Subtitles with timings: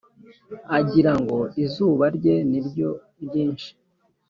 [0.77, 2.89] Agira ngo izuba rye ni ryo
[3.23, 3.69] ryinshi